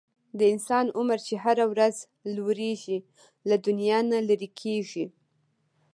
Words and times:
د 0.37 0.41
انسان 0.53 0.85
عمر 0.97 1.19
چې 1.27 1.35
هره 1.43 1.65
ورځ 1.71 1.95
لږیږي، 2.35 2.97
له 3.49 3.55
دنیا 3.65 3.99
نه 4.11 4.17
لیري 4.27 4.49
کیږي 4.61 5.05